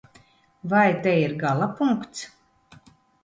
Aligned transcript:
Vai 0.71 0.89
te 1.03 1.13
ir 1.25 1.35
galapunkts? 1.43 2.25